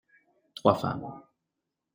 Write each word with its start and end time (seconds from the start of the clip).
Trois 0.55 0.73
femmes. 0.73 1.21